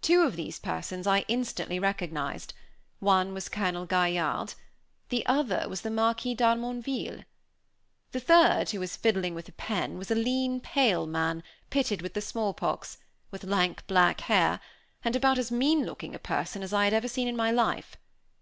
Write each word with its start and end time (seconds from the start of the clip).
Two 0.00 0.22
of 0.22 0.34
these 0.34 0.58
persons 0.58 1.06
I 1.06 1.26
instantly 1.28 1.78
recognized; 1.78 2.54
one 3.00 3.34
was 3.34 3.50
Colonel 3.50 3.84
Gaillarde, 3.84 4.54
the 5.10 5.26
other 5.26 5.66
was 5.68 5.82
the 5.82 5.90
Marquis 5.90 6.34
d'Harmonville. 6.34 7.22
The 8.12 8.20
third, 8.20 8.70
who 8.70 8.80
was 8.80 8.96
fiddling 8.96 9.34
with 9.34 9.46
a 9.46 9.52
pen, 9.52 9.98
was 9.98 10.10
a 10.10 10.14
lean, 10.14 10.58
pale 10.62 11.06
man, 11.06 11.42
pitted 11.68 12.00
with 12.00 12.14
the 12.14 12.22
small 12.22 12.54
pox, 12.54 12.96
with 13.30 13.44
lank 13.44 13.86
black 13.86 14.22
hair, 14.22 14.60
and 15.04 15.14
about 15.14 15.36
as 15.38 15.50
mean 15.52 15.84
looking 15.84 16.14
a 16.14 16.18
person 16.18 16.62
as 16.62 16.72
I 16.72 16.84
had 16.84 16.94
ever 16.94 17.06
seen 17.06 17.28
in 17.28 17.36
my 17.36 17.50
life. 17.50 17.98